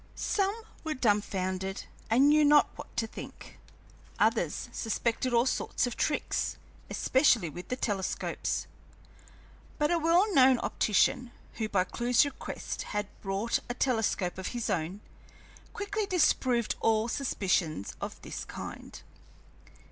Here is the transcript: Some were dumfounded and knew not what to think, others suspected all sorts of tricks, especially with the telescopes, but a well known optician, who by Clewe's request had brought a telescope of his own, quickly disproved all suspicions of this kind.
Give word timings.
Some 0.15 0.55
were 0.83 0.95
dumfounded 0.95 1.83
and 2.09 2.27
knew 2.29 2.43
not 2.43 2.75
what 2.75 2.97
to 2.97 3.05
think, 3.05 3.59
others 4.17 4.67
suspected 4.71 5.31
all 5.31 5.45
sorts 5.45 5.85
of 5.85 5.95
tricks, 5.95 6.57
especially 6.89 7.51
with 7.51 7.67
the 7.67 7.75
telescopes, 7.75 8.65
but 9.77 9.91
a 9.91 9.99
well 9.99 10.33
known 10.33 10.57
optician, 10.61 11.29
who 11.57 11.69
by 11.69 11.83
Clewe's 11.83 12.25
request 12.25 12.81
had 12.97 13.09
brought 13.21 13.59
a 13.69 13.75
telescope 13.75 14.39
of 14.39 14.47
his 14.57 14.71
own, 14.71 15.01
quickly 15.71 16.07
disproved 16.07 16.73
all 16.79 17.07
suspicions 17.07 17.95
of 18.01 18.19
this 18.23 18.43
kind. 18.43 19.03